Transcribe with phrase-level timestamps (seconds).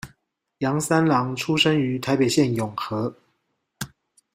[0.57, 3.15] 楊三郎出生於台北縣永和